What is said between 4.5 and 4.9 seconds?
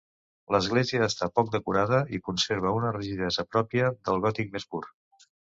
més pur.